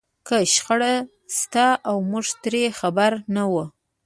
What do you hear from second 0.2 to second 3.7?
که شخړه شته او موږ ترې خبر نه وو.